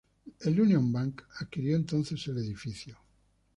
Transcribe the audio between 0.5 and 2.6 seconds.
Union Bank adquirió entonces el